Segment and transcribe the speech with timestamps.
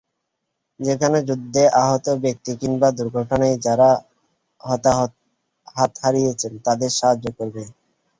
[0.79, 3.89] যেখানে যুদ্ধে আহত ব্যক্তি কিংবা দুর্ঘটনায় যাঁরা
[5.75, 7.63] হাত হারিয়েছেন তাঁদের সাহায্য করবে।